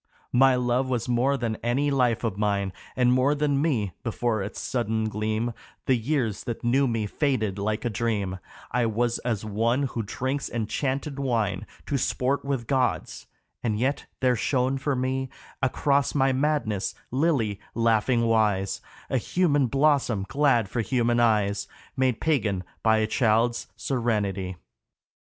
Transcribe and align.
My 0.33 0.55
love 0.55 0.89
was 0.89 1.07
more 1.07 1.37
than 1.37 1.57
any 1.57 1.91
life 1.91 2.23
of 2.23 2.35
mine 2.35 2.73
And 2.95 3.13
more 3.13 3.35
than 3.35 3.61
me, 3.61 3.91
before 4.01 4.41
its 4.41 4.59
sudden 4.59 5.07
gleam 5.09 5.53
The 5.85 5.93
years 5.93 6.45
that 6.45 6.63
knew 6.63 6.87
me 6.87 7.05
faded 7.05 7.59
like 7.59 7.85
a 7.85 7.89
dream, 7.91 8.39
I 8.71 8.87
was 8.87 9.19
as 9.19 9.45
one 9.45 9.83
who 9.83 10.01
drinks 10.01 10.49
enchanted 10.49 11.19
wine 11.19 11.67
To 11.85 11.99
sport 11.99 12.43
with 12.43 12.65
gods; 12.65 13.27
and 13.61 13.77
yet 13.77 14.07
there 14.21 14.35
shone 14.35 14.79
for 14.79 14.95
me 14.95 15.29
Across 15.61 16.15
my 16.15 16.33
madness, 16.33 16.95
Lily, 17.11 17.59
laughingwise, 17.75 18.81
A 19.07 19.19
human 19.19 19.67
blossom 19.67 20.25
glad 20.27 20.67
for 20.67 20.81
human 20.81 21.19
eyes, 21.19 21.67
Made 21.95 22.19
pagan 22.19 22.63
by 22.81 22.97
a 22.97 23.05
child's 23.05 23.67
serenity. 23.75 24.55